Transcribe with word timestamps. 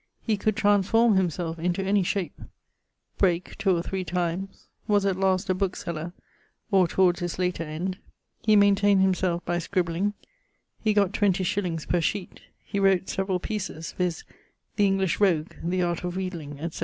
He 0.23 0.35
could 0.35 0.55
transforme 0.55 1.15
himselfe 1.15 1.59
into 1.59 2.03
shape. 2.03 2.41
Brake 3.19 3.55
2 3.59 3.77
or 3.77 3.83
3 3.83 4.03
times. 4.03 4.65
Was 4.87 5.05
at 5.05 5.15
last 5.15 5.47
a 5.47 5.53
bookeseller, 5.53 6.11
or 6.71 6.87
towards 6.87 7.19
his 7.19 7.37
later 7.37 7.61
end. 7.63 7.99
He 8.43 8.55
maintained 8.55 9.03
himselfe 9.03 9.45
by 9.45 9.59
scribling. 9.59 10.15
He 10.83 10.95
20_s._ 10.95 11.87
per 11.87 12.01
sheet. 12.01 12.41
He 12.65 12.79
wrote 12.79 13.09
severall 13.09 13.39
pieces, 13.39 13.91
viz. 13.91 14.23
_The 14.75 14.85
English 14.85 15.19
Rogue_[EV], 15.19 15.69
The 15.69 15.83
Art 15.83 16.03
of 16.03 16.15
Wheadling, 16.15 16.53
etc. 16.59 16.79